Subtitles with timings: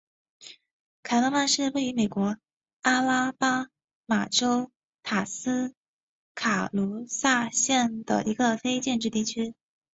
[1.03, 2.35] 凯勒曼是位于美国
[2.81, 3.67] 阿拉巴
[4.07, 4.71] 马州
[5.03, 5.75] 塔斯
[6.33, 9.53] 卡卢萨县的一个非建制地区。